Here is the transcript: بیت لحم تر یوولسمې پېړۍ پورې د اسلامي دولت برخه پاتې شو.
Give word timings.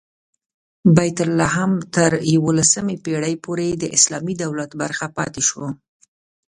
بیت 0.95 1.17
لحم 1.39 1.71
تر 1.95 2.11
یوولسمې 2.35 2.95
پېړۍ 3.03 3.35
پورې 3.45 3.67
د 3.73 3.83
اسلامي 3.97 4.35
دولت 4.43 4.71
برخه 4.81 5.05
پاتې 5.17 5.41
شو. 5.49 5.65